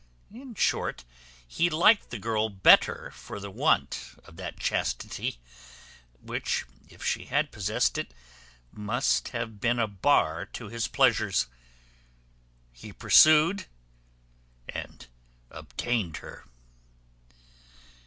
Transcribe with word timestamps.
In 0.33 0.55
short, 0.55 1.05
he 1.47 1.69
liked 1.69 2.09
the 2.09 2.17
girl 2.17 2.49
the 2.49 2.55
better 2.55 3.11
for 3.11 3.39
the 3.39 3.51
want 3.51 4.15
of 4.25 4.35
that 4.37 4.57
chastity, 4.59 5.37
which, 6.19 6.65
if 6.89 7.05
she 7.05 7.25
had 7.25 7.51
possessed 7.51 7.99
it, 7.99 8.11
must 8.71 9.27
have 9.27 9.61
been 9.61 9.77
a 9.77 9.85
bar 9.85 10.47
to 10.53 10.69
his 10.69 10.87
pleasures; 10.87 11.45
he 12.71 12.91
pursued 12.91 13.67
and 14.67 15.05
obtained 15.51 16.17
her. 16.17 16.45